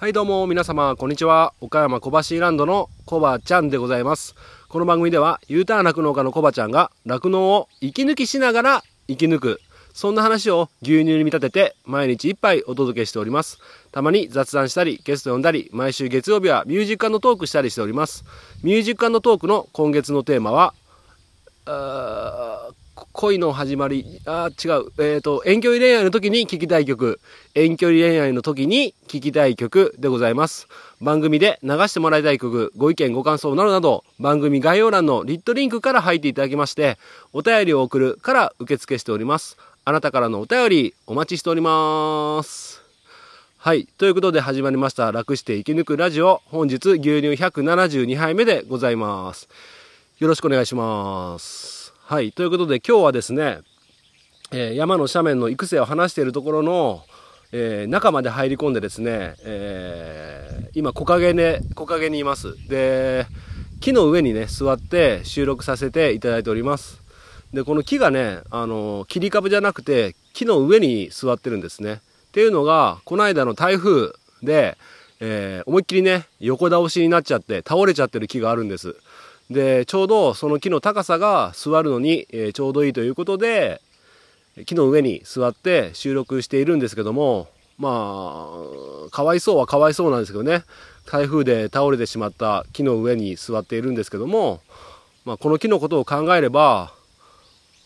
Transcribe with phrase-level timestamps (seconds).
[0.00, 1.54] はいどうも皆様こんにちは。
[1.60, 4.36] 岡山小橋ランドのコバちゃんでございます。
[4.68, 9.60] この番組では U ターン酪農家のコバちゃんが酪農を息抜きしながら生き抜く。
[9.92, 13.58] そんな話を牛乳に見立てて毎日一杯お届けしております。
[13.90, 18.24] たまに雑談したりゲスト呼んだり毎週月曜日はミュージックトークしたりしております。
[18.62, 20.74] ミュージックトークの今月のテーマは
[23.20, 27.18] 恋の始まり、あ違う、えっ、ー、と、遠距離恋愛の時に聴きたい曲、
[27.56, 30.68] 遠距離恋愛の時に聴きたい曲でございます。
[31.00, 36.96] 番組で流してもらいたい曲、ご意見ご感想などなど、番組概要欄のリットリンクから入っていただきまして、
[37.32, 39.56] お便りを送るから受付しております。
[39.84, 42.80] あなたからのお便り、お待ちしております。
[43.56, 43.88] はい。
[43.98, 46.40] ということで始まりました、楽して生き抜くラジオ。
[46.44, 49.48] 本日、牛乳172杯目でございます。
[50.20, 51.77] よろしくお願いします。
[52.10, 52.32] はい。
[52.32, 53.58] ということで今日はですね、
[54.50, 57.02] えー、山の斜面の育成を話しているところの、
[57.52, 62.54] えー、中まで入り込んでですね、えー、今木陰で、木陰にいます。
[62.66, 63.26] で、
[63.82, 66.98] 木の上にね、座って収録させていただいております。
[67.52, 72.00] で、この木がね、あの、切り株じゃなくて、木の上に座ってるんですね。
[72.28, 74.78] っていうのが、この間の台風で、
[75.20, 78.96] えー、思いっきりね、横倒しになっちゃって、倒れちゃってる木があるんです。
[79.50, 83.80] でちょうどその木の高さが座るのに、え、ちょうどいいということで
[84.66, 88.50] 木の上に座って収録しているんですけどもま
[89.06, 90.64] あかわいそうはかわいそうなんですけどね。
[91.06, 94.60] 台風で倒れてしまった木の上に座っているんですけども、
[95.24, 96.92] まあ、この木のことを考えれば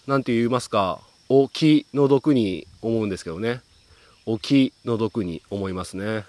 [0.09, 3.61] 何て言いますかお気の毒に思うんですけどね。
[4.27, 6.25] お気の毒に思いますね。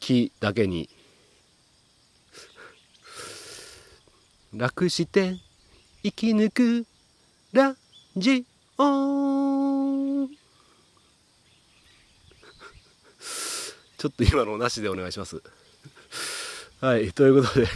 [0.00, 0.88] 木だけに。
[4.56, 5.34] 楽して
[6.04, 6.86] 生き抜く
[7.52, 7.74] ラ
[8.16, 8.46] ジ
[8.78, 10.28] オ。
[13.98, 15.42] ちょっと今のなしでお願いします。
[16.80, 17.66] はいということで。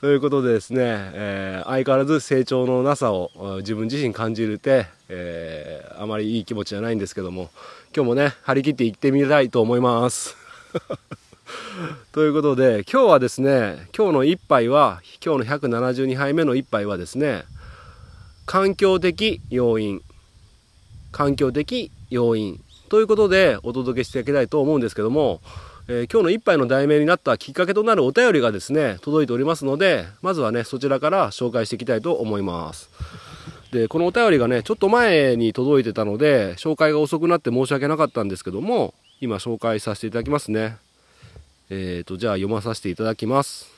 [0.00, 7.50] ということでですね、えー、相変わらず成長のなさを自分自身感じるて、えー、あまりいい気持ちじゃないんですけども
[7.94, 10.36] 今日もね張り切って行ってみたいと思います。
[12.12, 17.42] ということで今日はですね今日の一杯は今日の172杯目の一杯はですね
[18.46, 20.00] 環境的要因
[21.10, 25.40] 環境的要因ということでお届けしていきたいと思うんですけども、
[25.88, 32.88] えー、今日の一杯の題名になったきっかけとなるお便りがですね届いておりますのでまずはねそちらから紹介していきたいと思います。
[33.72, 40.83] でこのお便りがねちょっと前に届いてたので紹介が遅くなって申し訳なかったんですけども今紹介させていただきますね。
[41.70, 43.70] えっ、ー、と、じゃあ読まさせていただきます。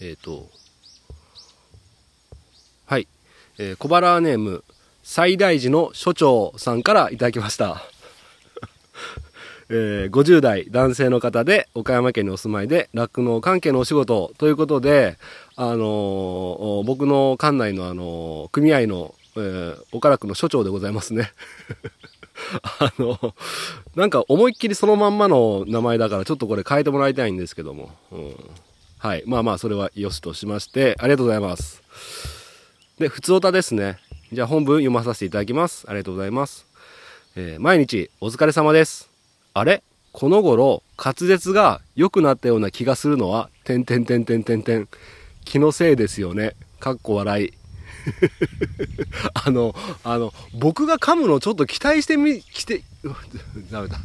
[0.00, 0.48] えっ、ー、と、
[2.86, 3.08] はい。
[3.58, 4.62] えー、小腹ネーム、
[5.02, 7.82] 最大寺の所長さんからいただきました。
[9.70, 15.18] えー、50代男性の方で岡山県にお住まいで酪農関係のお仕事ということで、
[15.56, 21.32] あのー、僕の館内の、あのー、組合の、えー、岡楽の所長でございますね。
[22.78, 23.34] あの、
[23.94, 27.90] なんか思いっきりそのまんまの名前だからちょっとこれ変えてもらいたいんですけども。
[28.12, 28.34] うん、
[28.98, 29.22] はい。
[29.26, 31.82] まあまあ、それはよしとしまして、ありがとうございます。
[32.98, 33.98] で、普通歌ですね。
[34.32, 35.84] じゃあ本文読まさせていただきます。
[35.88, 36.66] ありがとうございます。
[37.36, 39.08] えー、毎日お疲れ様です。
[39.54, 39.82] あれ？
[40.12, 44.88] この頃、滑舌が良くなったような気がするのは、てんてんてんてんてんてん。
[45.44, 46.54] 気のせいですよね。
[46.80, 47.52] かっこ笑い。
[49.34, 49.74] あの、
[50.04, 52.82] あの、僕が噛むのをちょっと期待してみ、きて、
[53.70, 53.98] ダメだ。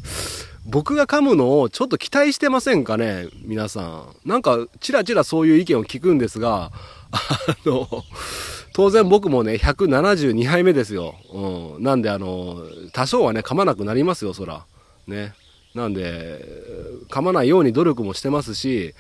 [0.65, 4.15] 僕が噛むのをちょっと期待してませんかね皆さん。
[4.25, 6.71] なんか、ちらちらそういう意見を聞くんですが、
[7.11, 7.19] あ
[7.65, 7.87] の、
[8.73, 11.15] 当然僕もね、172杯目ですよ。
[11.31, 11.83] うん。
[11.83, 12.57] なんで、あの、
[12.93, 14.65] 多少はね、噛まなくなりますよ、そら。
[15.07, 15.33] ね。
[15.75, 16.43] なんで、
[17.09, 18.95] 噛まないように努力もしてますし、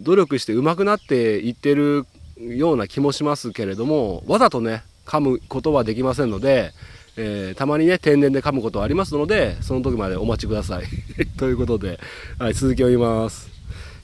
[0.00, 2.06] 努力して上手くなっていってる
[2.40, 6.72] ような気もしますけれどもわざとね噛むことはできませんので、
[7.16, 10.84] えー、たまにね天然で噛むことはありますのでその時までお待ちください。
[11.38, 11.98] ということで、
[12.38, 13.48] はい、続きを言います。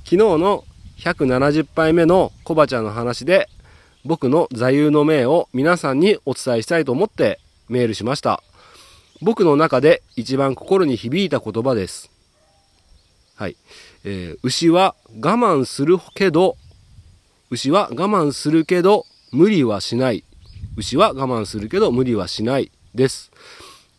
[0.04, 0.64] 昨日の
[0.98, 3.48] 170杯目のコバちゃんの話で
[4.04, 8.42] 僕の座右の銘を皆さんにお伝えしたいと思ってメールしました。
[9.22, 12.10] 僕の中で一番心に響いた言葉です。
[13.36, 13.56] はい、
[14.04, 16.56] えー、牛は我慢するけど
[17.54, 20.24] 牛は我慢するけど無理はしない。
[20.76, 23.30] 牛は我慢するけど無理はしないです。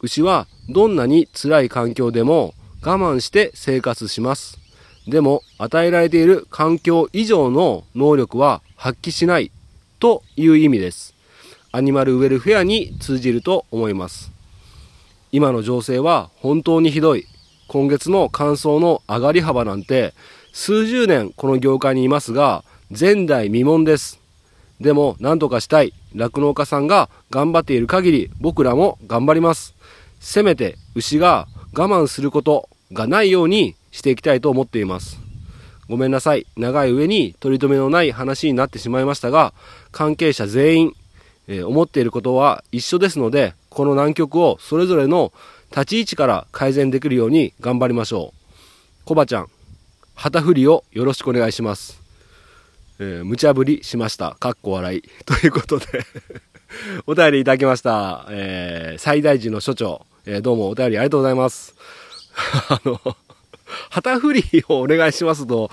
[0.01, 4.57] 牛はどんなに辛い環境でも我慢して生活します。
[5.07, 9.51] でも与えられている環境以上の能力は発揮しない
[10.01, 11.15] という意味です。
[11.71, 14.33] アニマルウェルフェアに通じると思います。
[15.31, 17.25] 今の情勢は本当にひどい。
[17.69, 20.13] 今月の感想の上がり幅なんて、
[20.51, 24.19] 数十年この業界にいますが、前代未聞です。
[24.79, 25.91] でも、何とかしたい。
[26.13, 29.73] 酪農家さんが頑張っている限り、僕らも頑張ります。
[30.19, 35.19] せめて、牛が我慢することがないようにしていきたいと思っています。
[35.89, 36.45] ごめんなさい。
[36.57, 39.55] 長い上に取り留めのない話になってしまいましたが、
[39.91, 40.93] 関係者全員、
[41.47, 45.33] えー、思っていることは一緒ですので、この難局をそれぞれの
[45.71, 49.05] 立ち位置から改善できるように頑張りましょう。
[49.05, 49.47] コバちゃん、
[50.13, 52.04] 旗振りをよろしくお願いします。
[52.97, 54.35] えー、無茶ぶりしました。
[54.39, 55.03] かっこ笑い。
[55.25, 55.85] ということで
[57.07, 58.25] お便りいただきました。
[58.29, 61.75] えー、最大寺の所長、えー、どうもお便りありがとうございます。
[62.69, 62.99] あの
[63.89, 65.69] 旗振りをお願いしますと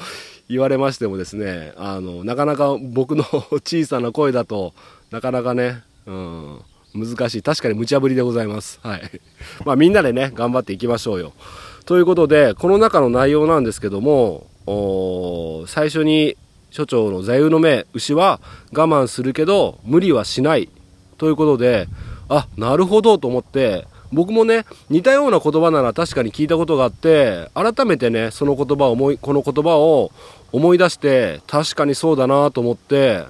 [0.48, 4.74] 言われましてもですね、あの、なかなか僕の小さな声だと
[5.10, 6.60] なかなかね、うん、
[6.94, 7.42] 難しい。
[7.42, 8.80] 確かに無茶ぶりでございます。
[8.82, 9.02] はい。
[9.64, 11.32] まあみんなでね、頑張っていきましょうよ。
[11.84, 14.46] ということで、この中の内容なんですけども、
[15.68, 16.36] 最初に
[16.72, 18.40] 所長の座右の銘、牛は
[18.72, 20.70] 我慢するけど無理はしない
[21.18, 21.86] ということで、
[22.28, 30.10] あ、なるほどと思って、僕もね、似たような言葉なら確かに聞いたことがあって、改めてね、その言葉を思い、この言葉を
[30.50, 33.24] 思い出して、確かにそうだなと思って、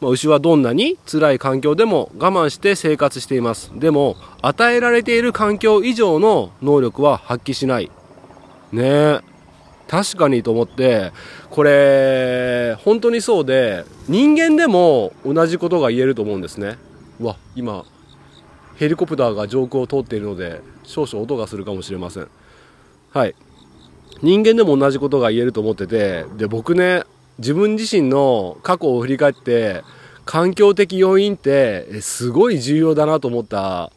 [0.00, 3.70] まあ、牛はどんなに辛い環境でも我慢して生活しています。
[3.74, 7.90] でも、与えられている環境以上の能力は発揮しない。
[8.72, 9.31] ねえ。
[9.92, 11.12] 確かにと思って、
[11.50, 16.78] これ、本当にそうで、人間でも同じことが言えると思うんですね。
[17.20, 17.84] うわ、今、
[18.76, 22.28] ヘリコプターが上空を通っているので、少々音がするかもしれません。
[23.10, 23.34] はい。
[24.22, 27.02] 人間でも同じことが言えると思ってて、で、僕ね、
[27.36, 29.82] 自分自身の過去を振り返って
[30.24, 33.92] 環境的要因ってすごい重要だなと思った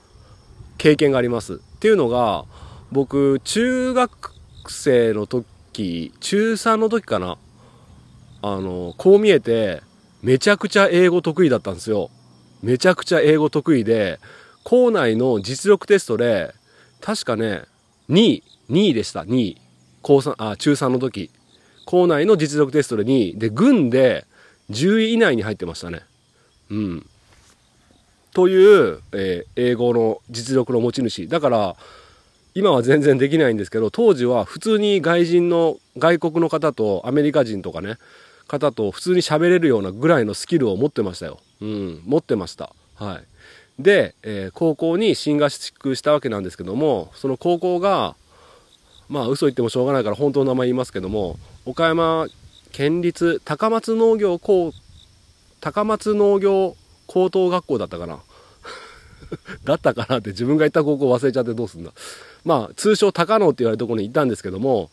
[0.77, 1.53] 経験があります。
[1.53, 2.43] っていうのが
[2.91, 4.33] 僕中学
[4.67, 5.45] 生の時
[6.19, 7.37] 中3の時かな。
[8.41, 9.81] あのこう見えて
[10.21, 12.11] めちゃくちゃ英語得意だったんですよ。
[12.61, 14.19] めちゃくちゃ英語得意で
[14.63, 16.53] 校内の実力テストで
[17.01, 17.63] 確かね
[18.09, 19.21] 2位2位でした。
[19.21, 19.61] 2位。
[20.01, 21.31] 高3あ中3の時。
[21.85, 23.37] 校内の実力テストで2位。
[23.37, 24.25] で軍で
[24.71, 26.01] 10位以内に入ってましたね。
[26.69, 27.05] うん。
[28.33, 31.27] という、えー、英語の実力の持ち主。
[31.27, 31.75] だから
[32.57, 37.97] 今は全然できないんですけど当時は普通に外人の外国の方とアメリカ人とかね
[38.47, 41.39] 方と普通に喋れるようなぐらいのスキルを持ってましたよ。
[41.61, 42.73] うん、持ってました。
[42.95, 43.81] はい。
[43.81, 48.15] で、えー、高校に進学したわけなんですけども、その高校が、
[49.09, 52.27] まあ嘘言ってもしょうがないから本当の名前言いますけども、岡山
[52.71, 54.71] 県立高松農業高
[55.59, 56.75] 高松農業
[57.07, 58.19] 高等学校だったかな
[59.63, 61.91] だったかなって自分が行った高校忘れちゃってどうすんだ
[62.43, 64.89] まあ通称高野って言われるところに行ったんですけども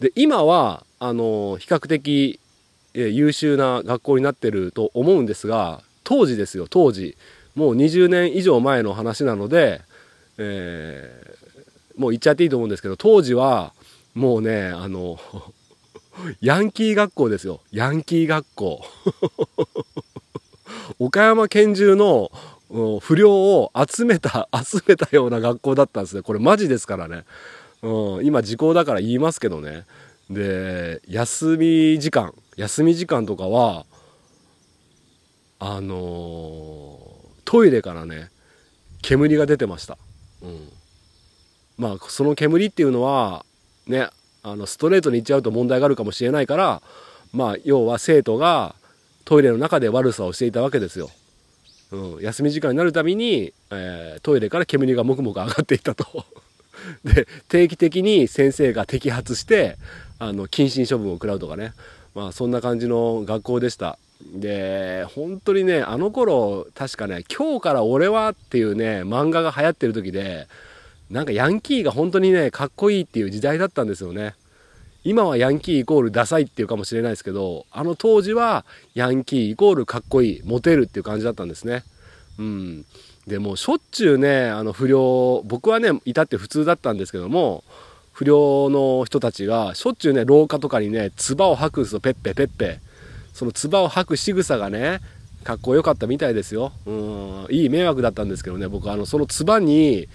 [0.00, 2.38] で今はあの比較的
[2.94, 7.16] 優秀な学校になってると思うんですが当時ですよ当時
[7.54, 9.82] もう20年以上前の話なので、
[10.38, 11.36] え、
[11.96, 13.74] もう言っちゃっていいと思うんですけど当時は
[14.14, 15.18] もうねあの
[16.40, 17.60] ヤンキー学校ですよ。
[17.72, 18.82] ヤンキー学校。
[20.98, 22.30] 岡山県中の
[23.00, 26.22] 不良を集めた、 集めたような学校だったんですね。
[26.22, 27.24] これマジですからね。
[27.82, 29.84] うん、今時効だから言いますけどね。
[30.30, 33.84] で、休み時間、休み時間とかは、
[35.58, 38.30] あのー、トイレからね、
[39.02, 39.98] 煙が出てました。
[40.42, 40.68] うん。
[41.76, 43.44] まあ、その煙っていうのは、
[43.86, 44.08] ね、
[44.44, 46.82] あのストレートに言っちゃうと問題があるかもしれないから
[47.32, 48.74] まあ要は生徒が
[49.24, 51.10] トイレの中で悪さをしていたわけですよ。
[51.92, 56.06] うん、休み時間になるたびに、えー、トイレから煙がもくもく上がっていったと。
[57.04, 59.76] で定期的に先生が摘発して
[60.18, 61.74] あの謹慎処分を食らうとかね
[62.14, 63.98] まあそんな感じの学校でした。
[64.34, 70.48] で本当にねあの頃確かね「今日から俺は」っていうね漫画が流行ってる時で
[71.12, 74.34] なんかヤンキーが本当にね、かっこいいっていう時代だったんですよね。
[75.04, 81.84] 今はヤンキーイコールダサいっていうかもしれないですけど、あの当時はヤンキーイコールかっこいい、モテるっていう感じだったんですね。
[82.38, 82.84] うん。
[83.26, 87.64] でもしょっちゅうね、あの不良、僕はね、いたって普通だったんですけども、
[88.12, 92.80] 不良の人たちがしょっちゅうね、廊下とかにね、唾を吐くんですよ、ペッペペッペ。
[93.32, 95.00] その唾を吐く仕草がね、
[95.42, 96.72] かっこよかったみたいですよ。
[96.86, 100.08] うん、いい迷惑だったんですけどね、僕あの、その唾に、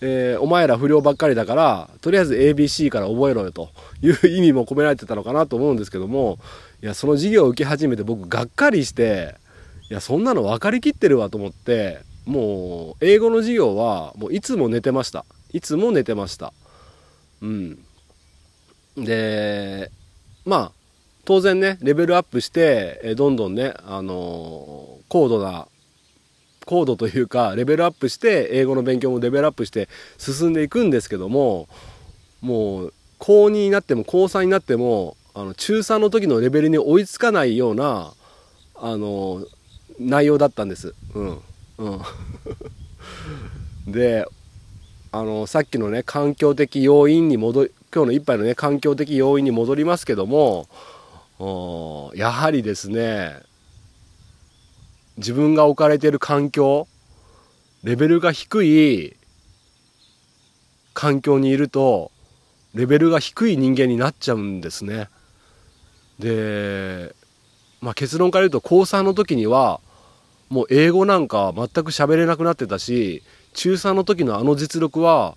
[0.00, 3.68] えー、お前ら不良ばっかりだからとりあえず ABC から覚えろよと
[4.02, 6.40] いう意味も込められてたのかなと思うんですけども
[6.82, 9.36] いやその授業を受け始めて僕がっかりして
[9.88, 15.24] いやそんなの分かりきってるわと思ってもう英語の授業はもういつも寝てました。
[15.52, 16.52] いつも寝てました。
[17.42, 17.78] うん。
[18.96, 19.92] で
[20.44, 20.72] まあ
[21.24, 25.68] 当然ねレベルアップしてどんどんねあの高度な
[26.66, 31.68] 高度というかレベルアップして英語の勉強もレベルアップして進んでいくんですけども
[32.42, 38.12] もう高2になっても高3になってもあの中3の時のレベルに追いつかないような
[38.74, 39.44] あの
[39.98, 40.94] 内容だったんです。
[41.14, 41.40] うん
[41.78, 42.00] うん、
[43.92, 44.26] で
[45.12, 50.68] あのさっきのね環境的要因に戻り今日の一杯のね環境的要因に戻りますけども
[52.14, 53.40] やはりですね
[55.16, 56.88] 自分が置かれてる環境
[57.82, 59.16] レベルが低い
[60.92, 62.10] 環境にいると
[62.74, 65.08] レベルが低い人間になっちゃうんですね。
[66.18, 67.14] で、
[67.80, 69.80] まあ、結論から言うと高3の時には
[70.48, 73.22] もう英語なんか全く喋れなくなってたし
[73.54, 75.36] 中3の時のあの実力は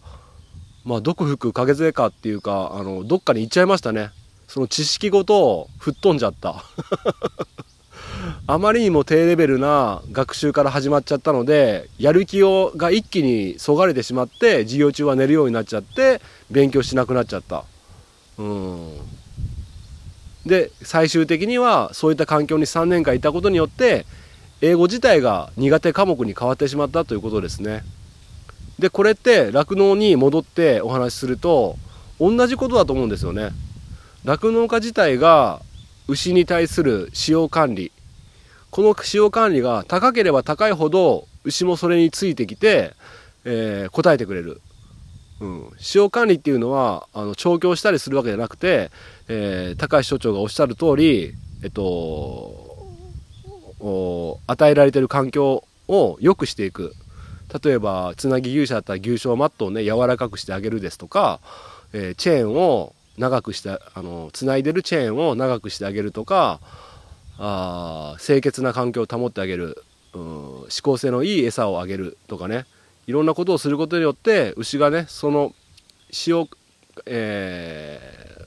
[0.85, 4.11] まあ毒吹く影杖かっていうかあのどっかに行っちゃいましたね
[4.47, 6.63] その知識ごと吹っ飛んじゃった
[8.51, 17.63] あまりにも低レベルな学習から始まっちゃったのでやる気をが一気にそがれてしまって授業中は寝るようになっちゃって勉強しなくなっちゃった
[18.39, 18.97] うん
[20.47, 24.07] で最終的にはそういった環境に3年間いたことによって
[24.61, 27.83] 英語自体が苦手科目に変わってしまったということですね。
[28.79, 31.77] でこれって酪農に戻ってお話しすると
[32.19, 33.51] 同じことだと思うんですよね。
[34.25, 35.61] 酪農家自体が
[36.07, 37.91] 牛に対する使用管理
[38.71, 42.93] この使用管理が高ければ高いほど牛もそれについてきて、
[43.45, 44.61] えー、答えてくれる、
[45.39, 48.91] うん、使用管理っていうのはあの調教したりするわけじゃなくて、
[49.27, 51.33] えー、高橋所長がおっしゃる通り
[51.63, 52.67] えっと
[54.47, 56.93] 与えられてる環境を良くしていく。
[57.63, 61.39] 例えばつなぎ牛舎だったら牛舎マットをね柔らかくしてあげるですとか、
[61.93, 66.59] えー、チェーンを長くしてあのつないでるチェーンを長くしてあげるとか
[67.39, 69.81] あ清潔な環境を保ってあげる、
[70.13, 72.65] うん、指向性のいい餌をあげるとかね
[73.07, 75.53] いろんなことをすることによって牛がねその
[76.27, 76.47] 塩
[77.05, 78.45] え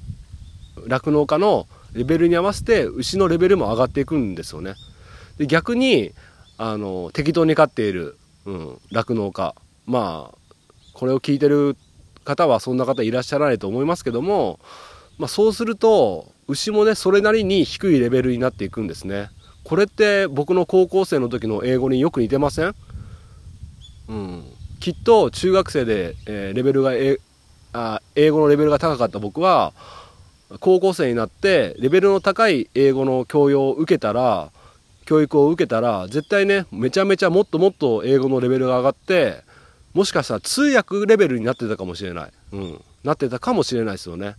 [0.86, 4.74] 酪農家のレベルに合わせて牛のレベルも上がっていくんですよね。
[5.38, 6.12] で逆に
[6.58, 8.16] あの適当に飼っている
[8.90, 9.54] 酪農、うん、家
[9.86, 10.38] まあ
[10.92, 11.76] これを聞いてる
[12.24, 14.60] 方はそんな方いらっしゃらないと思いますけども、
[15.22, 19.30] まあ、そうすると牛もねそれなりに低いレベルになっていくんですね。
[19.62, 22.74] これって僕の高校生の時の英語によく似てません？
[24.08, 24.44] うん、
[24.80, 27.18] きっと中学生で、えー、レベルがえ
[27.72, 29.72] あ英語のレベルが高かった僕は
[30.58, 34.50] 高校生になってレベルの高い英語の教養を受けたら
[35.04, 39.44] 教育を受けたら絶対ねめちゃめちゃもっともっと英語のレベルが上がって
[39.94, 44.34] もしかしたら通訳レベルになってたかもしれない、うん、なってたかもしれないですよね。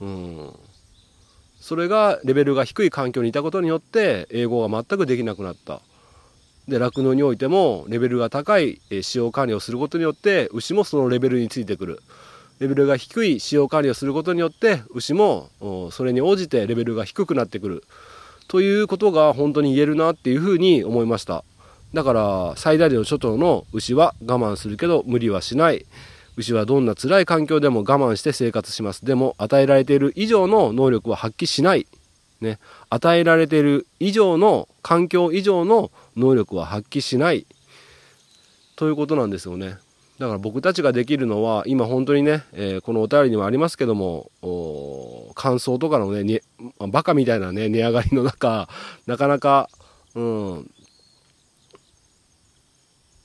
[0.00, 0.52] うん、
[1.60, 5.80] それがレベルが低い環境にいたことによって英語が全くできなくなった。
[6.68, 12.02] で酪農においてもレベルが高い使用管理をすることによって牛もそのレベルについてくる。
[12.60, 15.48] レベルが低い使用管理をすることによって牛も
[15.92, 17.84] それに応じてレベルが低くなってくる。
[18.48, 21.44] ということが本当に言えるなっていうふうに思いました。
[21.94, 25.86] だから最大量諸島の牛は我慢するけど無理はしない
[26.38, 29.04] 牛はどんな辛い環境でも我慢して生活します。
[29.04, 31.88] でも与えられている以上の能力は発揮しない。
[32.40, 32.60] ね。
[32.90, 37.44] 与えられている以上の環境以上の能力は発揮しない。
[38.76, 39.78] ということなんですよね。
[40.20, 44.30] だから僕たちができるのは今本当にね、えー、このお便りにもありますけども
[45.36, 46.42] 乾燥とかのねね
[46.88, 48.68] バカみたいなね値上がりの中
[49.06, 49.70] なかなか
[50.16, 50.70] うん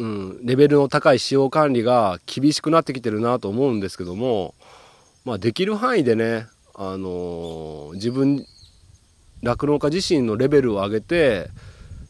[0.04, 4.54] うん、レベルの高い使用管理が厳しくなってきてるなと思うんですけども、
[5.24, 6.46] まあ、できる範囲でね、
[6.76, 8.46] あのー、自分
[9.44, 11.48] 酪農家自身のレベルを上げて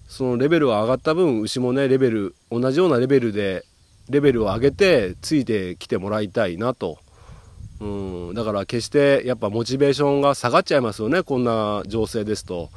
[0.07, 3.63] そのレベルが上がった分牛もねレベル同じようなレベルで
[4.09, 6.97] レベルを上げてついてきてもらいたいなと。
[7.79, 12.69] うん、だから決してやっぱモチベーションが下がっちゃいますよねこんな情勢ですと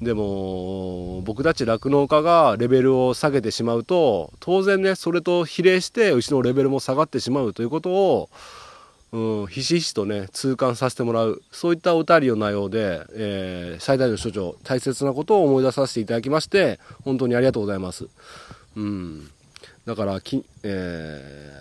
[0.00, 8.30] でも僕たち酪農家がレベルを下げてしまうと当然ねそれと比例して牛のレベルも下がってしまうということを、
[9.12, 18.06] うん、ひしひしとね痛感させてもらうそういったお便りの内容で、えー、最大の所長大切なことを思い出させていただきまして本当にありがとうございます。
[18.76, 19.28] うん、
[19.84, 21.52] だからき、え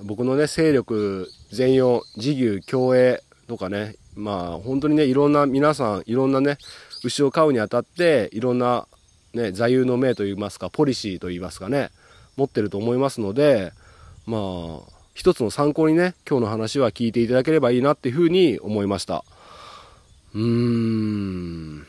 [0.00, 6.58] ー、僕のね勢力全容自牛競泳とかねまあ本当にねいろんな皆さんいろんなね
[7.04, 8.88] 牛を飼うにあたっていろんな、
[9.34, 11.90] ね、座右の銘といいますかポリシーといいますかね
[12.36, 13.72] 持ってると思いますので
[14.26, 19.24] まあ一つの参考にね今日の話は聞いていただければいいなっていうふうに思いました。
[20.34, 21.86] うーん。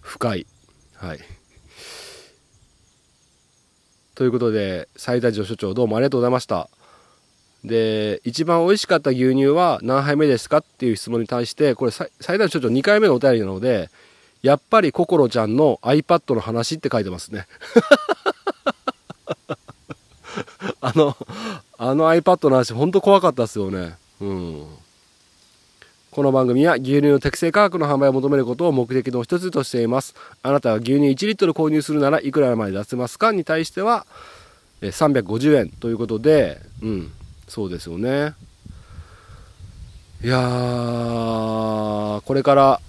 [0.00, 0.46] 深い。
[0.94, 1.18] はい。
[4.14, 6.68] ということで最大城所長どうもありがとうございました。
[7.64, 13.90] で一番美味しかった牛乳は何杯目ですかっていう質問に対してこれ最大所長2回目のお便りなので
[14.42, 17.46] やっぱり心ちゃんの iPad の話って書いてますね。
[20.80, 21.14] あの
[21.76, 23.96] あの iPad の話本当怖かったですよね。
[24.20, 24.66] うん。
[26.10, 30.14] この番組は牛乳の適正価格の販売を求めることを目的の一つとしています。
[30.42, 34.06] あなたは牛乳1リットル購入するならいくらまで出せますかに対しては
[34.80, 37.12] 350円ということでうん。
[37.50, 38.34] そうですよね
[40.22, 42.80] いやーこれから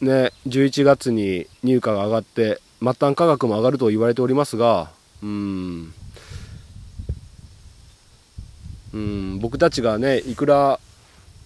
[0.00, 4.90] ね11月に入荷が上がって末端価格も上がると言われておりますが
[5.22, 5.94] うん
[8.92, 10.80] うん僕たちがねいくら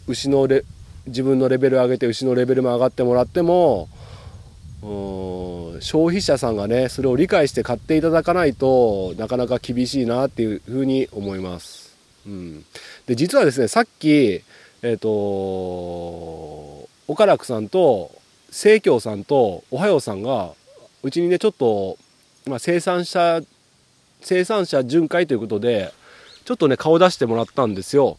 [0.06, 0.64] 牛のレ
[1.06, 3.90] 自分のレベル上げて牛のレベルも上がってもらっても
[4.80, 11.83] 消費者さんがねそれを理解して買っていただかないとなかなか厳しいなっていうふうに思います。
[12.26, 12.64] うん、
[13.06, 14.42] で実はですねさっき
[14.82, 18.10] えっ、ー、と岡楽さんと
[18.50, 20.52] 清京さんとおはようさんが
[21.02, 21.98] うちにねちょっと、
[22.46, 23.40] まあ、生産者
[24.20, 25.92] 生産者巡回ということで
[26.44, 28.18] ちょっとね顔出してもらったんですよ。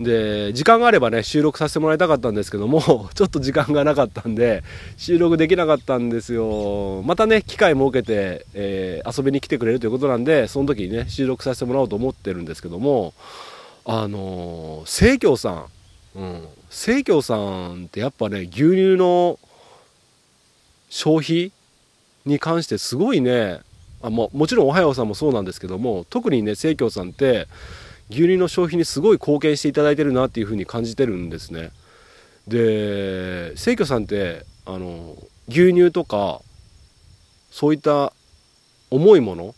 [0.00, 4.62] で時間があればね収録させてもらいたかったんですけども ちょっと時間がなかったんで
[4.96, 7.02] 収録できなかったんですよ。
[7.04, 13.12] またね機会設けて、えー、遊びに来てくれるということなんでその時にね収録させてもらおうと思ってるんですけども
[13.84, 15.64] あの清京さん、
[16.14, 19.38] うん、清京さんってやっぱね牛乳の
[20.90, 21.50] 消費
[22.24, 23.60] に関してすごいね
[24.00, 27.48] あももちろんおはようさんもそうなんですけども特にね清京さんって
[28.10, 31.70] 牛乳の消費にすごい貢献していただいてるなっていうふうに感じてるんですね。
[32.46, 35.16] で清居さんってあの
[35.48, 36.40] 牛乳とか
[37.50, 38.12] そういった
[38.90, 39.54] 重いもの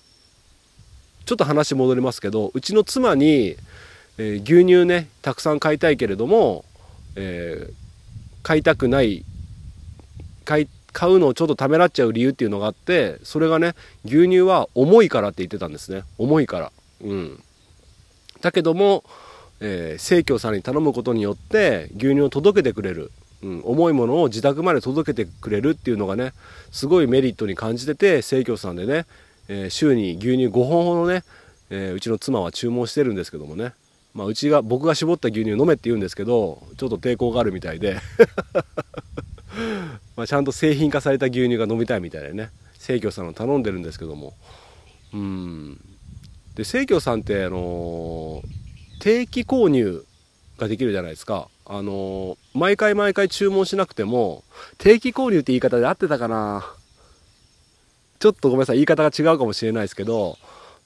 [1.24, 3.56] ちょっと話戻りますけどうちの妻に、
[4.18, 6.64] えー、牛乳ねたくさん買いたいけれども、
[7.14, 7.72] えー、
[8.42, 9.24] 買いたくない
[10.44, 16.02] 買い買うのをちょっとためらっちゃう理由っていうのがあってそれがね牛乳は重いからって言ってたんですね。
[16.18, 16.72] 重いから。
[17.02, 17.42] うん。
[18.40, 19.05] だけども、
[19.61, 23.11] えー、生協さんに頼むことによって牛乳を届けてくれる、
[23.42, 26.33] うん、重いものを自宅まで届けてくれるっていうのがね
[26.70, 29.07] すごいメリットに感じてて生協さんでね、
[29.48, 31.24] えー、週に牛乳5本ほどね、
[31.68, 33.72] えー、うちの妻は注文してるんですけどもね。
[34.12, 37.98] まあ、うちが僕が絞った牛乳飲めって言うんですけどちょっと抵抗があるみたいで。
[40.16, 44.35] まちゃんと製品化された牛乳が飲みたいみたいでね生協さんを頼んでるんですけども。
[45.12, 45.89] うん。
[46.61, 48.42] で生協さんってあの
[49.01, 50.05] 定期購入
[50.59, 51.49] ができるじゃないですか。
[51.64, 54.44] あの毎回毎回注文しなくても
[54.77, 56.70] 定期購入って言い方で合ってたかな。
[58.18, 60.37] ちょっとごめんなさい言い方が違うかもしれないですけど、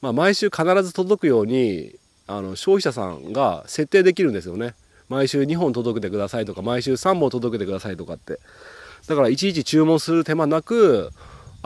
[0.01, 1.97] まあ、毎週必ず届くように
[2.29, 4.77] あの消費者さんが設定できるんですよね。
[5.09, 8.39] 毎週2本届けてくださいとか毎週3本届けてくださいとかって。
[9.09, 11.11] だからいちいち注文する手間なく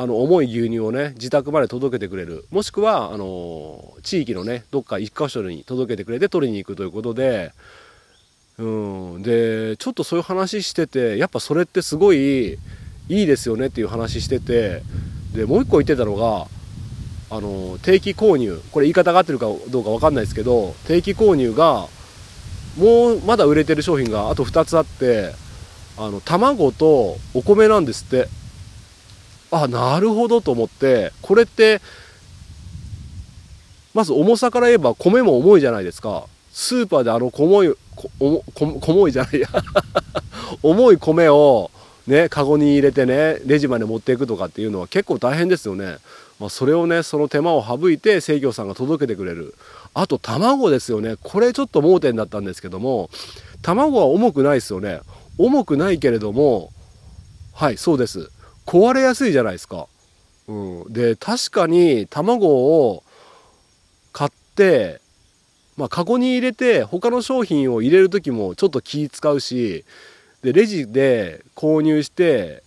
[0.00, 2.46] あの重い牛乳をね自宅まで届けてくれる。
[2.52, 7.50] もしくはあの地域のねどっか一箇所に届けてくれて取りに行くということで。
[8.58, 9.22] うん。
[9.24, 12.58] でちょっとそういう話しててやっぱそれってすごいい
[13.08, 14.82] いですよねっていう話してて。
[15.34, 16.46] でもう一個言ってたのが
[17.28, 18.62] あの定期購入。
[18.70, 21.88] これ言い方が合ってるかどうか分かんないですけど定期購入が
[22.78, 25.32] もうまだ売れてる商品があと2つあって
[25.96, 28.28] あの卵とお米なんですって。
[29.50, 31.80] あなるほどと思ってこれって
[33.94, 36.26] まず重さから言えば米も重いじゃないですか。
[36.52, 37.74] スーパーであの重い
[38.20, 39.48] 重いじゃないや。
[40.62, 41.70] 重い米を
[42.06, 45.96] ねカゴに入れてねレジまで持っていくとかっていうのは結構大変ですよね、
[46.38, 49.54] まあ、それをねその手間を省いて生協さんが届けてくれる。
[49.94, 51.16] あと卵ですよね。
[51.22, 53.11] これちょっと盲点だったんですけども
[53.62, 55.00] 卵は重くないですよね。
[55.38, 56.70] 重くないけれども
[57.52, 58.30] はいそうです。
[58.68, 59.87] 壊れやすいじゃないですか。
[60.46, 60.52] う
[60.88, 62.48] ん、で確かに卵
[62.87, 63.02] を
[64.12, 65.00] 買って
[65.78, 69.85] まあ、カゴに入れて他の商品を入れる時もちょっと気使うし
[70.42, 72.64] でレジで購入して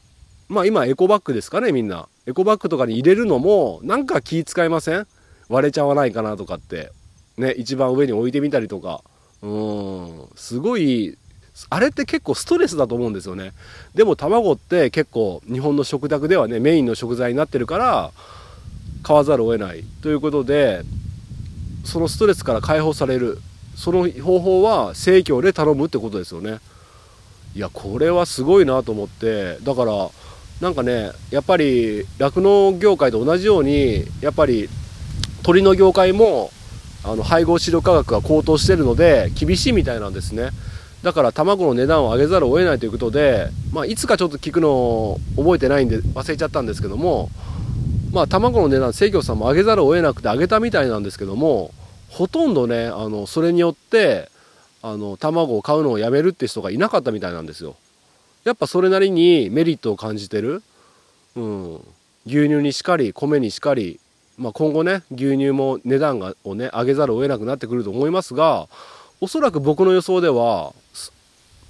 [0.48, 2.08] まあ今エコバッグですかねみんな。
[2.26, 5.08] エコバッグとかに入れるのもなんか気使いません？
[5.50, 6.92] 割れちゃわないかなとかって。
[7.38, 9.04] ね一番上に置いてみたりとか。
[9.42, 10.30] うん。
[10.36, 11.18] すごい
[11.70, 13.54] あれって結構ストレスだと思うんですよね。
[13.94, 18.12] でも卵って結構日本の食卓ではねメインの食材になってるから
[19.04, 20.84] 買わざるを得ないということで
[21.84, 23.40] そのストレスから解放される。
[23.76, 26.60] その方法は生協で頼むってことですよね。
[27.56, 29.58] いやこれはすごいなと思って。
[29.64, 30.10] だから
[30.60, 34.70] なんかねやっぱり酪農業界と同じようにやっぱり
[35.42, 36.52] 鳥の業界も
[37.04, 40.50] あの配合飼料価格が高騰してるので厳しいみたいなんですね。
[41.04, 47.30] だから卵の値段を上げざるを得ないということで、まあ、いつかちょっと聞くのを覚えてないんで忘れちゃったんですけども、
[48.12, 51.72] まあ、卵の値段生協さんも上げざるを得なくて上げたみたいなんですけども
[52.10, 54.30] ほとんどねあのそれによって
[54.84, 57.76] あの卵を買うのをやめるって人がいなかったみたいなんですよ。
[58.44, 60.64] やっぱそれなりにメリットを感じてる、
[61.36, 61.76] うん、
[62.26, 64.00] 牛乳にしかり米にしかり、
[64.38, 68.68] まあ、今後ね牛乳も値段がをね上げざるを得なくなってくると思いますが
[69.20, 70.74] おそらく僕の予想では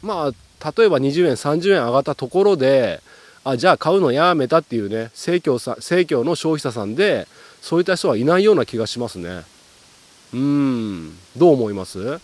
[0.02, 3.02] まあ例えば20円30円上がったところで
[3.44, 7.28] あじゃあ買うのやめたっていうね生協さ生協の消費者さんで
[7.62, 9.44] そういった人はいないような気がしますね。
[10.34, 11.18] うん。
[11.36, 12.20] どう思います？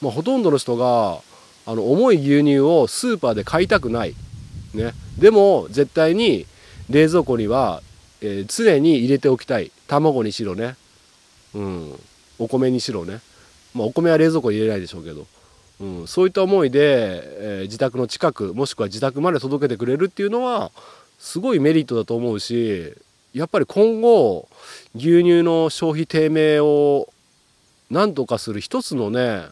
[0.00, 1.20] まあ、ほとんどの人が
[1.66, 4.14] あの重い牛乳をスーパーで買いたくない、
[4.74, 6.46] ね、でも絶対に
[6.88, 7.82] 冷蔵庫には、
[8.20, 9.72] えー、常に入れておきたい。
[9.88, 10.76] 卵にしろね、
[11.54, 12.00] うん、
[12.38, 13.20] お米にしろね、
[13.74, 15.26] まあ、お米は冷蔵庫に入れないでしょうけど。
[15.80, 20.72] うん、そういった思いで、えー、自宅の近くもしくは自宅まで届けてくれるっていうのは
[21.18, 22.94] すごいメリットだと思うし
[23.32, 24.48] やっぱり今後
[24.94, 27.08] 牛乳の消費低迷を
[27.90, 29.44] 何とかする一つのね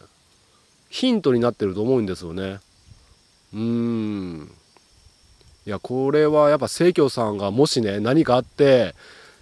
[0.89, 2.59] ヒントになってると思うんですよね。
[3.53, 4.51] うん
[5.65, 8.95] いやこれはやっぱ生協さんがもしね何かあって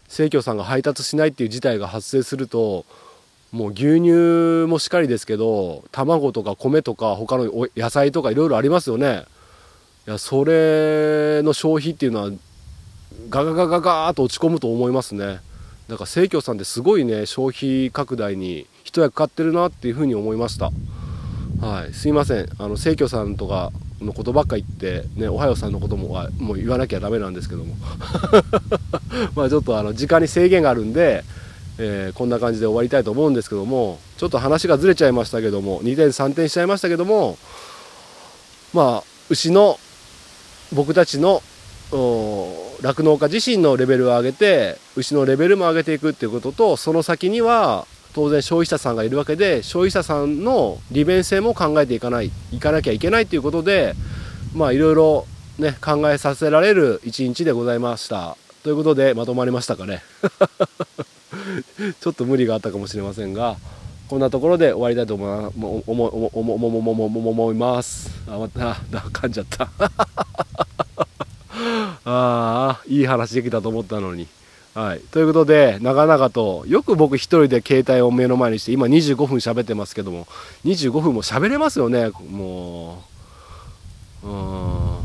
[0.07, 2.85] 生協さんが配達しないっていう事態が発生すると
[3.55, 9.23] もう牛乳もしっかりですけど卵とか米とか他の野菜とかいろいろありますよね。
[10.05, 12.31] いやそれの消費っていうのは
[13.29, 15.39] ガガガガガーと落ち込むと思いますね。
[15.87, 20.71] だから生協さんってすごいね消費拡大に一役買ってるなっていうふうに思いました。
[21.65, 21.93] はい。
[21.93, 22.49] すいません。
[22.59, 27.75] あの生協さんとかのことばっか言ってねおはようさんのことももう言わなきゃダメなんですけども。
[29.33, 31.23] まあちょっとあの時間に制限があるんで
[31.77, 37.37] えー、こんな感じで終わりたいと思うんですけどもちょっと話がずれちゃいましたけども2点3点しちゃいましたけども
[38.73, 39.77] まあ牛の
[40.73, 41.41] 僕たちの
[42.81, 53.93] 酪農家自身のレベルを上げて牛のレベルも上げていくっていうこととその先には当然消費者さんがいるわけで消費者さんの利便性も考えていかないいかなきゃいけないということで
[54.53, 55.27] まあいろいろ
[55.59, 58.37] ね考えさせられる一日でございました。
[58.63, 60.01] ということでまとまりましたかね。
[61.99, 63.57] ちょっと無理があったかもしれませんが
[64.07, 68.11] こんなところで終わりたいと思思思思思います。
[68.27, 68.73] あまた
[69.09, 69.67] 噛んじゃった。
[72.05, 74.27] ああいい話できたと思ったのに。
[74.75, 75.01] はい。
[75.11, 80.27] ということで長々とよく僕一人で携帯を目の前にして今25分喋ってますけども
[80.65, 82.11] 25分も喋れますよね。
[82.29, 83.03] も
[84.23, 84.27] う。
[84.27, 84.97] うん。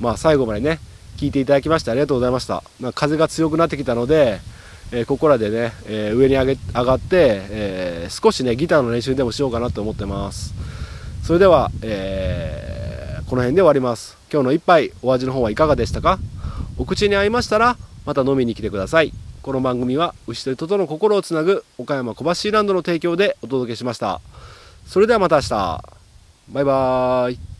[0.00, 0.80] まあ最後までね
[1.18, 2.62] 聞いていただきましてありがとうございました。
[2.94, 4.40] 風が強くなってきたので
[4.90, 10.54] えー、ここらでね、えー、上に上げ上がって、えー、少しねギターの練習でもしようかなと思ってます。
[11.22, 14.16] それでは、えこの辺で終わります。
[14.32, 16.18] 今日の一杯お味の方はいかがでしたか？
[16.78, 19.12] お口に合いましたらまた飲みに来てください。
[19.42, 24.20] この番組は牛と人との心をつなぐ岡山小橋ランドの提供でお届けしました。
[24.86, 25.84] それではまた明日。
[26.50, 27.57] バイバーイ。